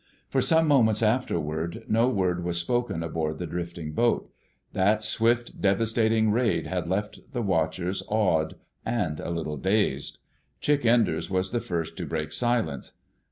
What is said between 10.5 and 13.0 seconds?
Chick Enders was the first to break silence.